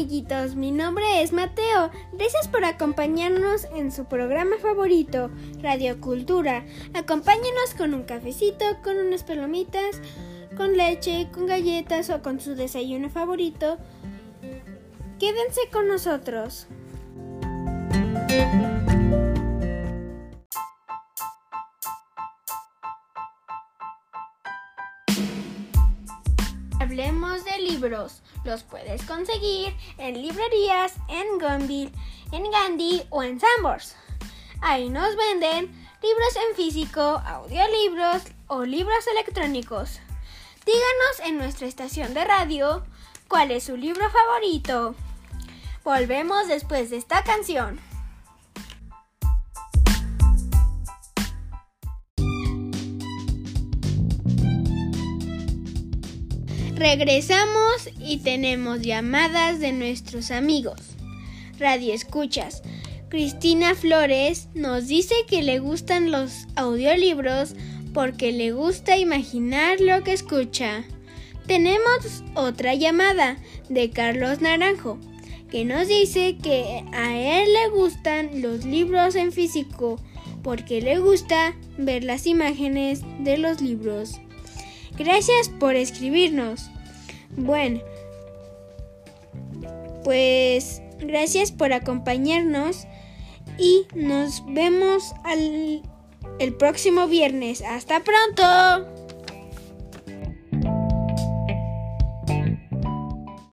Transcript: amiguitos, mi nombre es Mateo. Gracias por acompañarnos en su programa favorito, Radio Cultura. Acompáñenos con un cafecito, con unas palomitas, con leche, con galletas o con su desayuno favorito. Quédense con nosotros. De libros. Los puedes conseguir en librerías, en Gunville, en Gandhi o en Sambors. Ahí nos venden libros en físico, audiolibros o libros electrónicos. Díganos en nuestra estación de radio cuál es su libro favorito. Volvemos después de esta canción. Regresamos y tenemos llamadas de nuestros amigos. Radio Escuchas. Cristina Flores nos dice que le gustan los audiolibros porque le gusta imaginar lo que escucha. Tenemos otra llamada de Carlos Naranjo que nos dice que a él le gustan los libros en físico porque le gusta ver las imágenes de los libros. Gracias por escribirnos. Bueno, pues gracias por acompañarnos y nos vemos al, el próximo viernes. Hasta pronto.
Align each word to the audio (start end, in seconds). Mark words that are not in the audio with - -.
amiguitos, 0.00 0.54
mi 0.56 0.70
nombre 0.70 1.04
es 1.20 1.30
Mateo. 1.30 1.90
Gracias 2.14 2.48
por 2.48 2.64
acompañarnos 2.64 3.66
en 3.76 3.92
su 3.92 4.06
programa 4.06 4.56
favorito, 4.56 5.30
Radio 5.60 6.00
Cultura. 6.00 6.64
Acompáñenos 6.94 7.74
con 7.76 7.92
un 7.92 8.04
cafecito, 8.04 8.64
con 8.82 8.96
unas 8.96 9.24
palomitas, 9.24 10.00
con 10.56 10.74
leche, 10.74 11.28
con 11.34 11.46
galletas 11.46 12.08
o 12.08 12.22
con 12.22 12.40
su 12.40 12.54
desayuno 12.54 13.10
favorito. 13.10 13.76
Quédense 15.18 15.60
con 15.70 15.86
nosotros. 15.86 16.66
De 27.00 27.58
libros. 27.60 28.20
Los 28.44 28.62
puedes 28.62 29.02
conseguir 29.06 29.74
en 29.96 30.20
librerías, 30.20 30.96
en 31.08 31.38
Gunville, 31.38 31.92
en 32.30 32.50
Gandhi 32.50 33.04
o 33.08 33.22
en 33.22 33.40
Sambors. 33.40 33.96
Ahí 34.60 34.90
nos 34.90 35.16
venden 35.16 35.72
libros 36.02 36.36
en 36.36 36.56
físico, 36.56 37.00
audiolibros 37.00 38.24
o 38.48 38.64
libros 38.66 39.06
electrónicos. 39.12 39.98
Díganos 40.66 41.20
en 41.24 41.38
nuestra 41.38 41.66
estación 41.66 42.12
de 42.12 42.22
radio 42.22 42.84
cuál 43.28 43.50
es 43.50 43.64
su 43.64 43.78
libro 43.78 44.04
favorito. 44.10 44.94
Volvemos 45.82 46.48
después 46.48 46.90
de 46.90 46.98
esta 46.98 47.24
canción. 47.24 47.80
Regresamos 56.80 57.90
y 57.98 58.20
tenemos 58.20 58.80
llamadas 58.80 59.60
de 59.60 59.70
nuestros 59.70 60.30
amigos. 60.30 60.80
Radio 61.58 61.92
Escuchas. 61.92 62.62
Cristina 63.10 63.74
Flores 63.74 64.48
nos 64.54 64.88
dice 64.88 65.14
que 65.28 65.42
le 65.42 65.58
gustan 65.58 66.10
los 66.10 66.46
audiolibros 66.56 67.54
porque 67.92 68.32
le 68.32 68.52
gusta 68.52 68.96
imaginar 68.96 69.78
lo 69.78 70.02
que 70.02 70.14
escucha. 70.14 70.84
Tenemos 71.46 72.24
otra 72.34 72.74
llamada 72.74 73.36
de 73.68 73.90
Carlos 73.90 74.40
Naranjo 74.40 74.98
que 75.50 75.66
nos 75.66 75.86
dice 75.86 76.38
que 76.42 76.82
a 76.94 77.14
él 77.14 77.52
le 77.52 77.68
gustan 77.78 78.40
los 78.40 78.64
libros 78.64 79.16
en 79.16 79.32
físico 79.32 80.00
porque 80.42 80.80
le 80.80 80.98
gusta 80.98 81.54
ver 81.76 82.04
las 82.04 82.26
imágenes 82.26 83.02
de 83.18 83.36
los 83.36 83.60
libros. 83.60 84.18
Gracias 85.00 85.48
por 85.48 85.76
escribirnos. 85.76 86.68
Bueno, 87.30 87.80
pues 90.04 90.82
gracias 90.98 91.52
por 91.52 91.72
acompañarnos 91.72 92.86
y 93.56 93.86
nos 93.94 94.44
vemos 94.46 95.14
al, 95.24 95.80
el 96.38 96.54
próximo 96.54 97.06
viernes. 97.06 97.62
Hasta 97.62 98.00
pronto. 98.00 98.99